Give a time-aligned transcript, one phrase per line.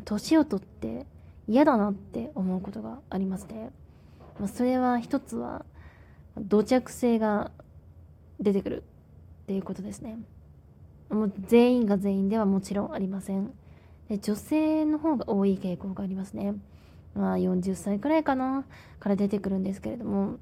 [0.00, 1.06] 年を取って
[1.46, 3.70] 嫌だなって思うことがありますね。
[4.38, 5.64] まあ、それは一つは
[6.36, 7.50] 土着性が
[8.38, 8.82] 出てくる
[9.44, 10.18] っていうことですね。
[11.10, 13.52] もう全員が全員ではもちろんありません。
[14.08, 16.54] で女性の方が多い傾向がありますね。
[17.14, 18.64] まあ40歳くらいかな
[19.00, 20.36] から出てくるんですけれども、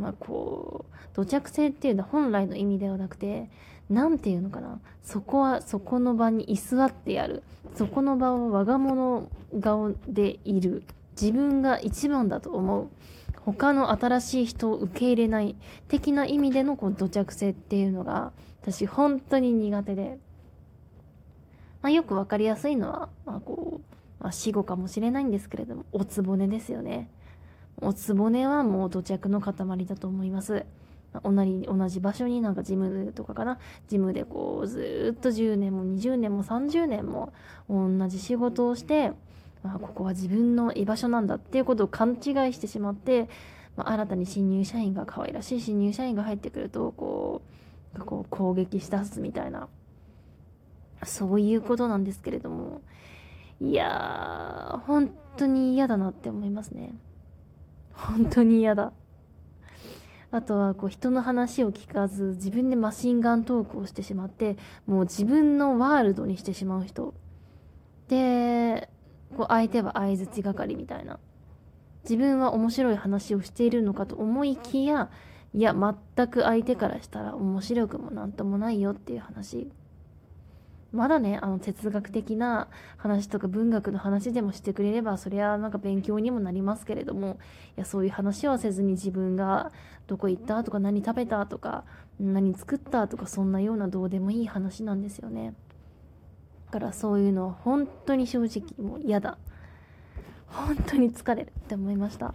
[0.00, 3.50] まあこう、土着性っていうのは本来の意味ではなくて、
[3.88, 4.80] 何て言うのかな。
[5.02, 7.42] そこはそこの場に居座ってやる。
[7.74, 9.28] そこの場を我が物
[9.60, 10.84] 顔でいる。
[11.20, 12.88] 自分が一番だと思う。
[13.44, 15.56] 他の新しい人を受け入れない
[15.88, 18.32] 的な意味でのこう土着性っていうのが
[18.62, 20.18] 私本当に苦手で、
[21.82, 27.08] まあ、よく分かりやすいのは、まあこうまあ、死後かもしれないんですけれどもおつぼねですよね
[27.80, 29.54] おつぼねはもう土着の塊
[29.86, 30.64] だと思います。
[31.24, 33.58] 同じ同じ場所になんかジムとかかな。
[33.88, 37.32] ジムでこうずっと10年も20年も30年も
[37.68, 39.12] 同じ仕事をして
[39.62, 43.28] まあ、ここは自分の居場所なんだっていうことを勘違いしてしまって、
[43.76, 47.42] まあ、新たに新入社員が可愛らしい新入社員が入ってくるとこ
[47.94, 49.68] うこう攻撃しだすみたいな。
[51.02, 52.82] そういうことなんですけれども。
[53.60, 56.94] いやー本当に嫌だなって思いますね。
[58.06, 58.92] 本当に嫌だ。
[60.32, 64.56] あとはこう人の話を聞かず自分でマシンガントークをしてしまって
[64.86, 67.14] もう自分のワールドにしてしまう人。
[68.08, 68.88] で
[69.36, 71.18] こう相手は相づち係みたいな。
[72.04, 75.10] 自分は面白い話をしているのかと思いきや
[75.52, 79.70] いや全く相手からしたら面白くもなんともないよっていう話。
[80.92, 87.38] まだねあの哲学的な話とか文学の話でもしてくれればそりゃなんか勉強にもなりますけれども
[87.76, 89.70] いやそういう話はせずに自分が
[90.08, 91.84] どこ行ったとか何食べたとか
[92.18, 95.54] 何作ったとかそんなようなどうでもいい話なんですよね
[96.72, 96.80] だ。
[96.80, 99.38] からそういうのは本当に正直もう嫌だ
[100.48, 102.34] 本当に疲れるって思いました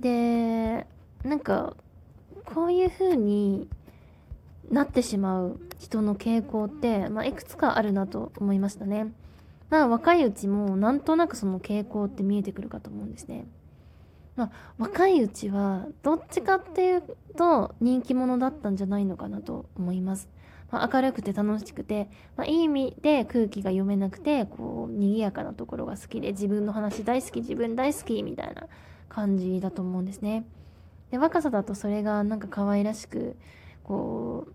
[0.00, 0.86] で
[1.22, 1.76] なんか
[2.44, 3.68] こういう風に
[4.74, 9.12] なってしまう人の傾向って、まあ、いくつかあるなと思いましたね
[9.70, 13.46] まあ若いうちもなんとなくその傾向って見えてくるかと思うんですね
[14.36, 17.02] まあ、若いうちはどっちかっていう
[17.36, 20.28] と人気者だったんじゃないのかなと思います。
[20.72, 28.66] まあ、明るくて楽しくて、まあ、いい意味で空気が読めなくてこう賑やかなところが好きで自分の話大好き自分大好きみたいな
[29.08, 30.44] 感じだと思うんですね。
[31.12, 33.36] で若さだとそれがなんか可愛らしく
[33.84, 34.52] こう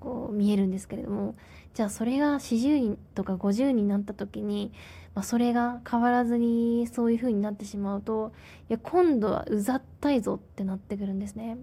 [0.00, 1.34] こう見えるんですけれども
[1.74, 4.72] じゃあそれが40人とか50になった時に、
[5.14, 8.32] まあ、それが変わらずにそういう風になってしまうと
[8.68, 11.58] いや今度はうざったいぞってなってくるんですね。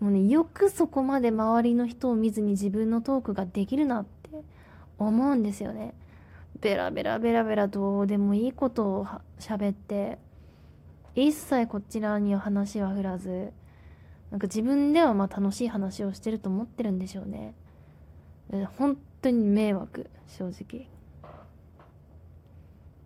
[0.00, 4.30] もうねよくそこまで周りの人を見ずに自分のトークができるなって
[4.96, 5.94] 思うんですよね。
[6.60, 9.06] ベラベラベラベラどうでもいいことを
[9.38, 10.18] 喋って
[11.14, 13.52] 一切こちらには話は振らず
[14.30, 17.54] なんか自分ではまあ楽しい話をしてると思ってるんでしょうね。
[18.76, 20.88] 本当に迷惑正直。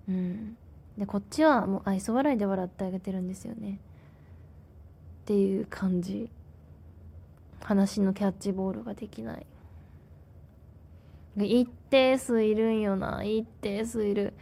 [0.09, 0.57] うん。
[0.99, 3.81] でこっちはもう愛想笑いで笑ってあげてるんですよね。
[5.23, 6.31] っていう感じ。
[7.65, 9.47] 話のキャッチボールができない
[11.37, 14.35] 一定数いるんよな一定数いる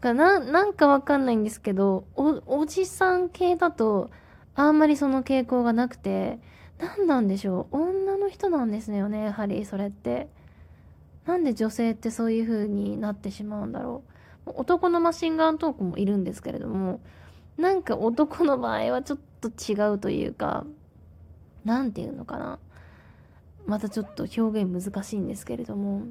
[0.00, 4.10] ななんかわかんないんですけどおおじさん系だと
[4.56, 6.38] あんまりその傾向がなくて
[6.78, 7.76] 何なんでしょう。
[7.76, 10.28] 女の人なんですよねやはりそれって。
[11.26, 14.02] なんで女性ってそういう風になってしまうんだろ
[14.46, 14.52] う。
[14.54, 17.00] 男のマシンガントークもいるんですけれども
[17.58, 20.64] なんか男の場合はちょっと違うというか
[21.64, 22.58] 何て言うのかな。
[23.66, 26.02] またちょっと表現難しいんですけれども。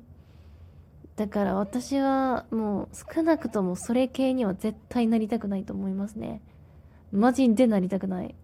[1.16, 6.42] だから私はもう少なくともそれ系には絶対なりたくないと思いますね。
[7.16, 8.36] マジでなりたくない。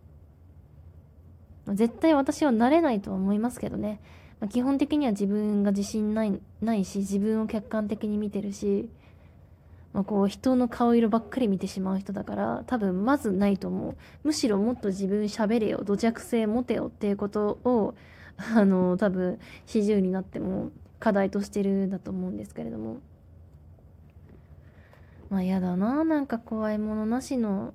[1.67, 4.01] 絶対私はなれないとは思いますけどね、
[4.39, 8.89] まあ、基本的には自分が自信ないないし自分を客観的に見てるし、
[9.93, 13.95] まあ、こう人の顔色ばっかり見てしまう人だから多分まずないと思う。
[14.23, 17.93] むしろもっと自分喋れよ土着性持てよっていうことを
[18.55, 22.97] あの多分40になっても課題としてるんだと思うんですけれども。
[25.29, 27.73] まあ嫌だななんか怖いものなしの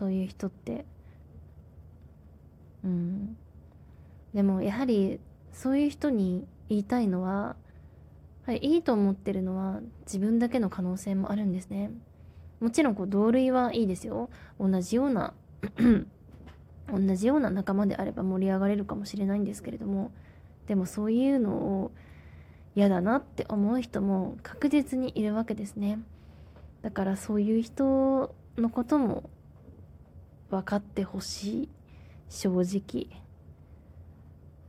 [0.00, 0.84] そういう人って。
[2.82, 3.36] うん。
[4.34, 5.20] でもやはり
[5.52, 7.54] そういう人に言いたいのは
[8.50, 11.92] はい、いいと思ってるのは自分だけの可能性もあるんですね。
[12.58, 14.28] もちろんこう同類はいいですよ。
[14.58, 15.34] 同じような
[16.92, 20.10] 同じような仲間であれば盛り上がれるかもしれないんですけれども
[20.66, 21.92] でもそういうのを
[22.74, 26.00] 嫌だなって思う人も確実にいるわけですね。
[26.82, 29.30] だからそういう人のことも
[30.50, 31.68] 分かってほしい。
[32.28, 33.08] 正直。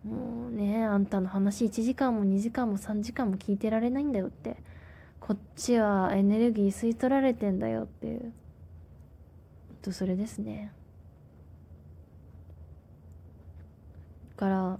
[0.03, 4.57] もうねあんたの話1時間も2時間も3時間も聞いてられないんだよって。
[5.19, 8.33] こっちはエネルギー吸い取られてんだよっていう。
[9.81, 10.73] とそれですね。
[14.31, 14.79] だから、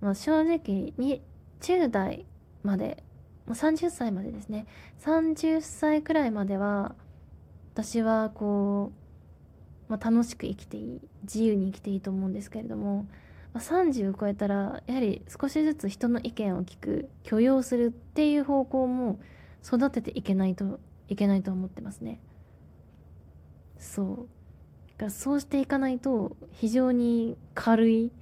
[0.00, 1.22] まあ、正直に
[1.60, 2.26] 10代
[2.62, 3.02] まで
[3.48, 4.66] 30歳までですね。
[5.00, 6.94] 30歳くらいまでは
[7.74, 9.07] 私はこう、
[9.88, 13.06] まあ、楽しく生きていい自由に生きていいと思うんですけれども、
[13.52, 19.18] まあ、30を超えたらやはり少しずつ人の意見を聞く許容するっていう方向も
[19.64, 22.20] 育てていけないといけないと思ってますね。
[23.78, 24.28] そう。
[24.98, 28.12] だそうしていかないと非常に軽い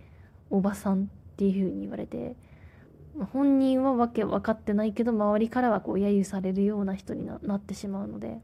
[0.51, 2.37] おばさんっていう風に言われて
[3.33, 8.41] 本人はわけ分かってないけど周りからはこう揶揄されるような人になってしまうので。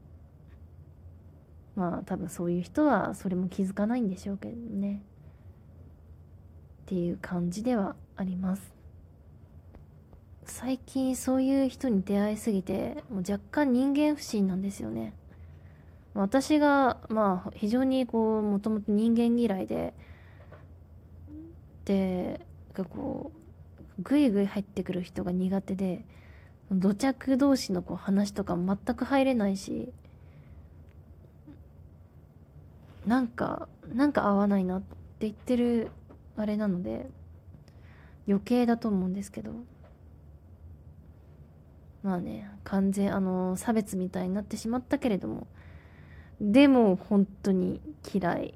[1.75, 5.01] まあ多分そういう人はそれも気づかないんでしょうけどね。
[6.83, 8.73] っていう感じではあります。
[10.45, 15.13] 最近そういう人に出会いすぎてもう若干人間不信なんですよね。
[16.13, 19.93] 私がまあ非常にこうもともと人間嫌いで
[21.85, 22.45] で
[22.89, 23.31] こ
[23.97, 26.05] うグイグイ入ってくる人が苦手で
[26.71, 29.91] 土着同士のこう話とか全く入れないし
[33.05, 34.87] なんかなんか合わないなって
[35.21, 35.91] 言ってる
[36.37, 37.07] あれなので
[38.27, 39.51] 余計だと思うんですけど。
[42.03, 45.47] まあね完全あの差別みたいになってしまったけれども。
[46.41, 47.79] でも本当に
[48.13, 48.53] 嫌い。